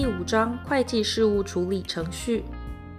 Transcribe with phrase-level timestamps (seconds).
[0.00, 2.44] 第五章会计事务处理程序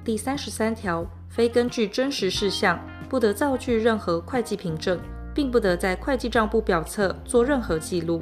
[0.03, 2.77] 第三十三条，非根据真实事项，
[3.07, 4.99] 不得造具任何会计凭证，
[5.33, 8.21] 并不得在会计账簿表册做任何记录。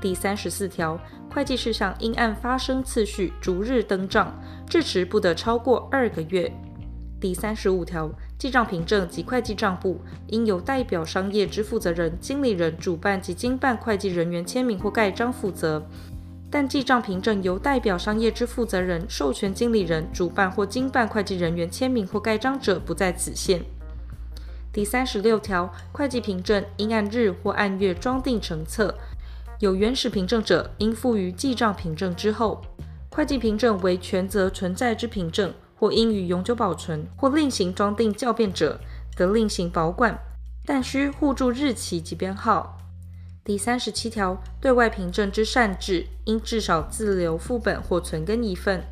[0.00, 0.98] 第三十四条，
[1.32, 4.36] 会计事项应按发生次序逐日登账，
[4.68, 6.52] 至迟不得超过二个月。
[7.20, 15.86] 第三十五条，记账凭证及会计账簿应由代表商业之负责人、经理人、主办及经办会计人员签名或盖章负责。
[16.50, 23.62] 但记账凭证由代表商业之负责人、授权经理人、主办或经办会计人员签名或盖章者，不在此限。
[24.72, 28.94] 第三十六条，会计凭证应按日或按月装订成册。
[29.60, 32.60] 有原始凭证者，应附于记账凭证之后。
[33.10, 38.80] 会计凭证为权责存在之凭证，或应予永久保存，或另行装订校变者，
[39.16, 40.18] 得另行保管，
[40.64, 42.79] 但需互注日期及编号。
[43.42, 48.84] 第三十七条，对外凭证之缮制，应至少自留副本或存根一份。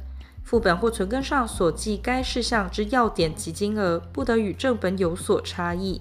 [0.43, 6.01] 副本或存根上所记该事项之要点及金额，不得与正本有所差异。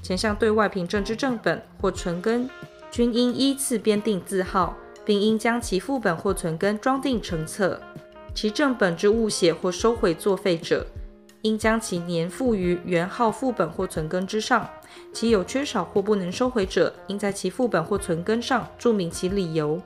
[0.00, 2.48] 前项对外凭证之正本或存根，
[2.92, 7.80] 均应依次编订字号，并应将其副本或存根装订成册。
[8.32, 10.86] 其正本之误写或收回作废者，
[11.42, 14.68] 应将其粘附于原号副本或存根之上。
[15.12, 19.80] 其有缺少或不能收回者，应在其副本或存根上注明其理由。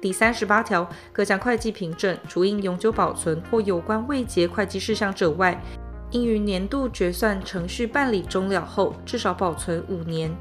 [0.00, 5.62] 第三十八条，各项会计凭证，除应永久保存或有关未结会计事项者外，
[6.10, 10.34] 应于年度决算程序办理终了后，至少保存五年。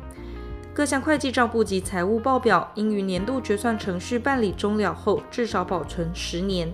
[0.73, 6.73] 各项会计账簿及财务报表应于年度决算程序办理终了后至少保存十年，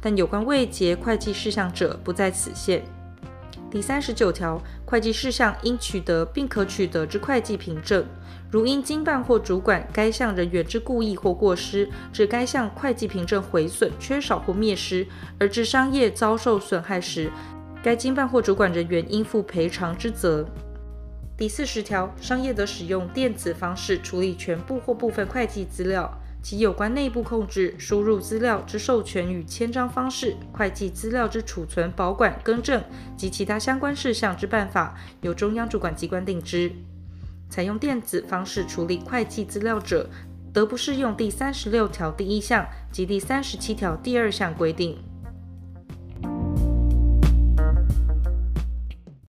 [0.00, 2.82] 但有关未结会计事项者不在此限。
[3.74, 8.06] 第三十九条，会计事项应取得并可取得之会计凭证，
[8.48, 15.04] 如因经办或主管该项人员之故意或过失，致该项会计凭证毁损、缺少或灭失，
[15.40, 17.32] 而致商业遭受损害时，
[17.82, 20.46] 该经办或主管人员应负赔偿之责。
[21.36, 26.08] 第四十条，商业得使用电子方式处理全部或部分会计资料，
[26.44, 32.84] 其有关内部控制、输入资料之授权与签章方式、会计资料之储存、保管、更正
[33.16, 36.70] 及其他相关事项之办法，由中央主管机关定之。
[37.48, 40.10] 采用电子方式处理会计资料者，
[40.52, 44.98] 得不适用第三十六条第一项及第三十七条第二项规定。